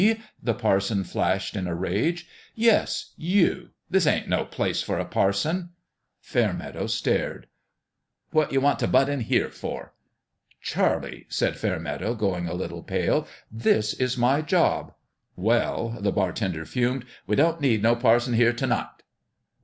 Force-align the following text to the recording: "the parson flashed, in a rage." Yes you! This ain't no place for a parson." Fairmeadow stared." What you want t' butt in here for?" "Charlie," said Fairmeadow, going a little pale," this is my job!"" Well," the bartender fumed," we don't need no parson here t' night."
"the 0.41 0.55
parson 0.55 1.03
flashed, 1.03 1.55
in 1.55 1.67
a 1.67 1.75
rage." 1.75 2.27
Yes 2.55 3.13
you! 3.17 3.69
This 3.87 4.07
ain't 4.07 4.27
no 4.27 4.45
place 4.45 4.81
for 4.81 4.97
a 4.97 5.05
parson." 5.05 5.73
Fairmeadow 6.21 6.87
stared." 6.87 7.45
What 8.31 8.51
you 8.51 8.61
want 8.61 8.79
t' 8.79 8.87
butt 8.87 9.09
in 9.09 9.19
here 9.19 9.51
for?" 9.51 9.93
"Charlie," 10.69 11.27
said 11.29 11.55
Fairmeadow, 11.55 12.15
going 12.15 12.47
a 12.47 12.55
little 12.55 12.81
pale," 12.81 13.27
this 13.67 13.93
is 13.93 14.17
my 14.17 14.41
job!"" 14.41 14.91
Well," 15.51 15.89
the 15.99 16.11
bartender 16.11 16.65
fumed," 16.65 17.05
we 17.27 17.35
don't 17.35 17.61
need 17.61 17.83
no 17.83 17.95
parson 17.95 18.33
here 18.33 18.53
t' 18.53 18.65
night." 18.65 19.03